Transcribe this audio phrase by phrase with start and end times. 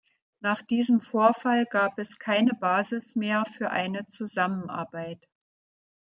[0.39, 5.29] Nach diesem Vorfall gab es keine Basis mehr für eine Zusammenarbeit.